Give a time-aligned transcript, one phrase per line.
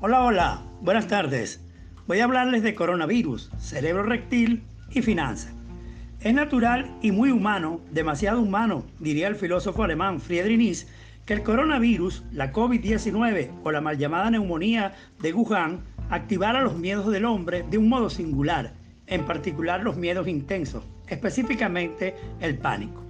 [0.00, 1.60] Hola, hola, buenas tardes.
[2.06, 4.62] Voy a hablarles de coronavirus, cerebro rectil
[4.92, 5.52] y finanzas.
[6.20, 10.86] Es natural y muy humano, demasiado humano, diría el filósofo alemán Friedrich Nietzsche,
[11.26, 15.80] que el coronavirus, la COVID-19 o la mal llamada neumonía de Wuhan
[16.10, 18.74] activara los miedos del hombre de un modo singular,
[19.08, 23.07] en particular los miedos intensos, específicamente el pánico.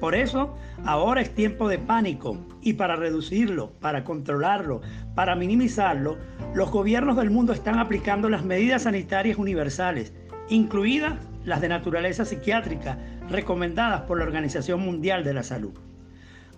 [0.00, 0.54] Por eso,
[0.84, 4.82] ahora es tiempo de pánico y para reducirlo, para controlarlo,
[5.14, 6.18] para minimizarlo,
[6.54, 10.12] los gobiernos del mundo están aplicando las medidas sanitarias universales,
[10.48, 11.14] incluidas
[11.44, 12.98] las de naturaleza psiquiátrica
[13.30, 15.72] recomendadas por la Organización Mundial de la Salud.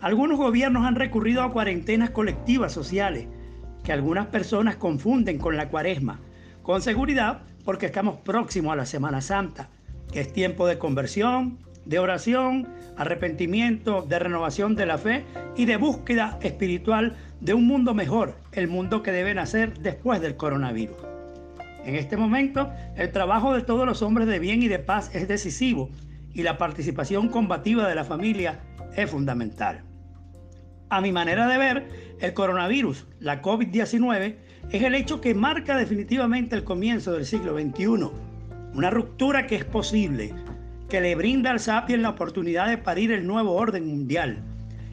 [0.00, 3.28] Algunos gobiernos han recurrido a cuarentenas colectivas sociales,
[3.84, 6.20] que algunas personas confunden con la cuaresma,
[6.62, 9.68] con seguridad porque estamos próximos a la Semana Santa,
[10.12, 15.24] que es tiempo de conversión, de oración, arrepentimiento, de renovación de la fe
[15.56, 20.36] y de búsqueda espiritual de un mundo mejor, el mundo que debe nacer después del
[20.36, 20.98] coronavirus.
[21.84, 25.26] En este momento, el trabajo de todos los hombres de bien y de paz es
[25.28, 25.88] decisivo
[26.34, 28.60] y la participación combativa de la familia
[28.94, 29.82] es fundamental.
[30.90, 31.88] A mi manera de ver,
[32.20, 34.36] el coronavirus, la COVID-19,
[34.70, 38.10] es el hecho que marca definitivamente el comienzo del siglo XXI.
[38.74, 40.34] Una ruptura que es posible,
[40.88, 44.42] que le brinda al Sapiens la oportunidad de parir el nuevo orden mundial,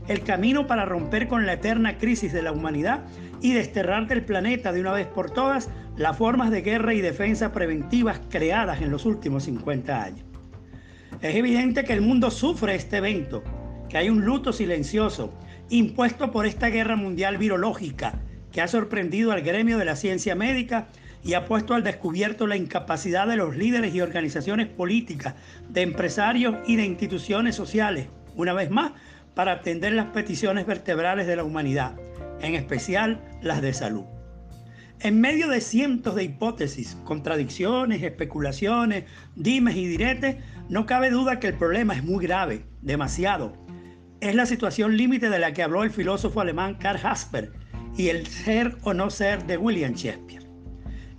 [0.07, 3.05] el camino para romper con la eterna crisis de la humanidad
[3.41, 7.51] y desterrar del planeta de una vez por todas las formas de guerra y defensa
[7.51, 10.25] preventivas creadas en los últimos 50 años.
[11.21, 13.43] Es evidente que el mundo sufre este evento,
[13.89, 15.33] que hay un luto silencioso
[15.69, 20.87] impuesto por esta guerra mundial virológica que ha sorprendido al gremio de la ciencia médica
[21.25, 25.33] y ha puesto al descubierto la incapacidad de los líderes y organizaciones políticas,
[25.69, 28.91] de empresarios y de instituciones sociales, una vez más,
[29.33, 31.95] para atender las peticiones vertebrales de la humanidad,
[32.41, 34.03] en especial las de salud.
[34.99, 39.05] En medio de cientos de hipótesis, contradicciones, especulaciones,
[39.35, 40.37] dimes y diretes,
[40.69, 43.53] no cabe duda que el problema es muy grave, demasiado.
[44.21, 47.51] Es la situación límite de la que habló el filósofo alemán Karl Hasper
[47.97, 50.44] y el ser o no ser de William Shakespeare.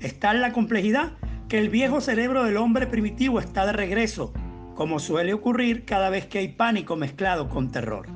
[0.01, 1.13] Está en la complejidad
[1.49, 4.33] que el viejo cerebro del hombre primitivo está de regreso,
[4.75, 8.07] como suele ocurrir cada vez que hay pánico mezclado con terror.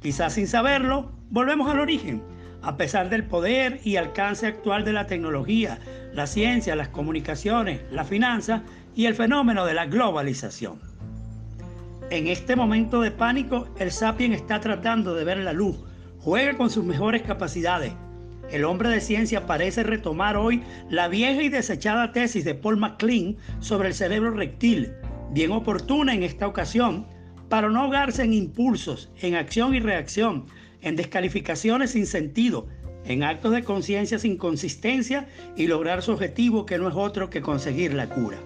[0.00, 2.22] Quizás sin saberlo, volvemos al origen,
[2.62, 5.78] a pesar del poder y alcance actual de la tecnología,
[6.14, 8.62] la ciencia, las comunicaciones, la finanza
[8.94, 10.80] y el fenómeno de la globalización.
[12.10, 15.76] En este momento de pánico, el sapien está tratando de ver la luz,
[16.20, 17.92] juega con sus mejores capacidades,
[18.50, 23.36] el hombre de ciencia parece retomar hoy la vieja y desechada tesis de Paul MacLean
[23.60, 24.92] sobre el cerebro rectil,
[25.30, 27.06] bien oportuna en esta ocasión,
[27.48, 30.46] para no ahogarse en impulsos, en acción y reacción,
[30.80, 32.66] en descalificaciones sin sentido,
[33.04, 37.42] en actos de conciencia sin consistencia y lograr su objetivo que no es otro que
[37.42, 38.38] conseguir la cura.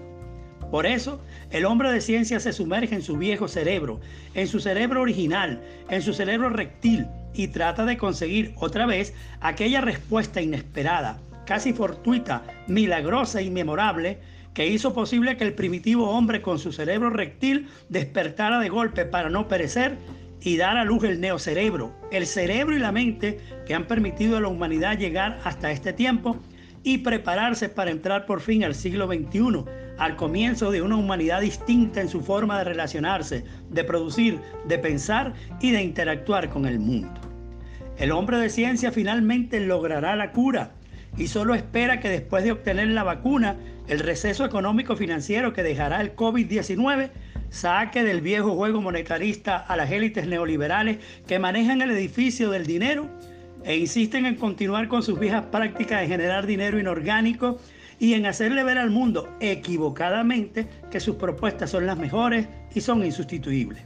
[0.70, 1.20] Por eso,
[1.50, 4.00] el hombre de ciencia se sumerge en su viejo cerebro,
[4.34, 9.80] en su cerebro original, en su cerebro rectil, y trata de conseguir otra vez aquella
[9.80, 14.18] respuesta inesperada, casi fortuita, milagrosa y memorable
[14.54, 19.30] que hizo posible que el primitivo hombre con su cerebro rectil despertara de golpe para
[19.30, 19.96] no perecer
[20.40, 24.40] y dar a luz el neocerebro, el cerebro y la mente que han permitido a
[24.40, 26.36] la humanidad llegar hasta este tiempo
[26.82, 29.64] y prepararse para entrar por fin al siglo XXI,
[29.98, 35.34] al comienzo de una humanidad distinta en su forma de relacionarse, de producir, de pensar
[35.60, 37.20] y de interactuar con el mundo.
[37.98, 40.70] El hombre de ciencia finalmente logrará la cura
[41.16, 43.56] y solo espera que después de obtener la vacuna,
[43.88, 47.10] el receso económico financiero que dejará el COVID-19
[47.50, 53.09] saque del viejo juego monetarista a las élites neoliberales que manejan el edificio del dinero
[53.65, 57.59] e insisten en continuar con sus viejas prácticas de generar dinero inorgánico
[57.98, 63.04] y en hacerle ver al mundo equivocadamente que sus propuestas son las mejores y son
[63.04, 63.82] insustituibles.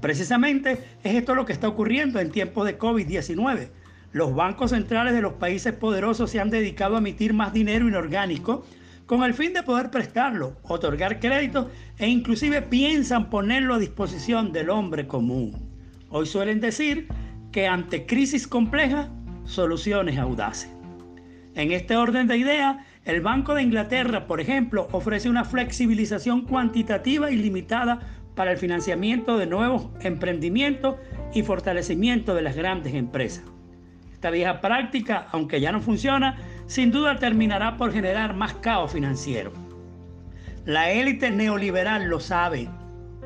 [0.00, 3.68] Precisamente es esto lo que está ocurriendo en tiempos de COVID-19.
[4.12, 8.64] Los bancos centrales de los países poderosos se han dedicado a emitir más dinero inorgánico
[9.06, 11.66] con el fin de poder prestarlo, otorgar créditos
[11.98, 15.52] e inclusive piensan ponerlo a disposición del hombre común.
[16.08, 17.08] Hoy suelen decir
[17.52, 19.08] que ante crisis complejas,
[19.44, 20.70] soluciones audaces.
[21.54, 27.30] En este orden de ideas, el Banco de Inglaterra, por ejemplo, ofrece una flexibilización cuantitativa
[27.30, 28.00] ilimitada
[28.34, 30.96] para el financiamiento de nuevos emprendimientos
[31.34, 33.44] y fortalecimiento de las grandes empresas.
[34.12, 39.52] Esta vieja práctica, aunque ya no funciona, sin duda terminará por generar más caos financiero.
[40.64, 42.70] La élite neoliberal lo sabe.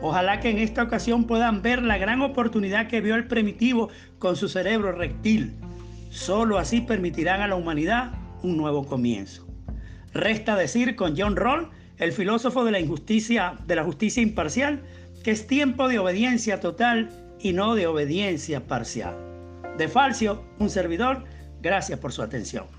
[0.02, 4.34] Ojalá que en esta ocasión puedan ver la gran oportunidad que vio el primitivo con
[4.34, 5.54] su cerebro rectil.
[6.10, 9.47] Solo así permitirán a la humanidad un nuevo comienzo.
[10.18, 14.82] Resta decir con John Roll, el filósofo de la injusticia, de la justicia imparcial,
[15.22, 19.16] que es tiempo de obediencia total y no de obediencia parcial.
[19.78, 21.22] De Falcio, un servidor,
[21.62, 22.77] gracias por su atención.